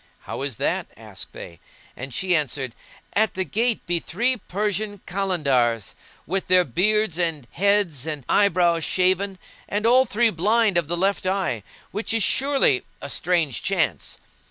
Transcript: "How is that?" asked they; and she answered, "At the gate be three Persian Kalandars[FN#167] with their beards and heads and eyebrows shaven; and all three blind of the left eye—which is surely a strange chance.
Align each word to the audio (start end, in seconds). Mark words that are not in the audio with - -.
"How 0.21 0.41
is 0.41 0.55
that?" 0.57 0.87
asked 0.97 1.31
they; 1.31 1.59
and 1.95 2.11
she 2.11 2.35
answered, 2.35 2.73
"At 3.13 3.35
the 3.35 3.43
gate 3.43 3.85
be 3.85 3.99
three 3.99 4.35
Persian 4.37 4.99
Kalandars[FN#167] 5.05 5.93
with 6.25 6.47
their 6.47 6.63
beards 6.63 7.19
and 7.19 7.45
heads 7.51 8.07
and 8.07 8.25
eyebrows 8.27 8.83
shaven; 8.83 9.37
and 9.69 9.85
all 9.85 10.05
three 10.05 10.31
blind 10.31 10.79
of 10.79 10.87
the 10.87 10.97
left 10.97 11.27
eye—which 11.27 12.15
is 12.15 12.23
surely 12.23 12.81
a 12.99 13.09
strange 13.09 13.61
chance. 13.61 14.17